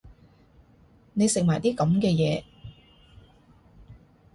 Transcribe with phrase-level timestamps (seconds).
[1.13, 2.43] 你食埋啲噉嘅嘢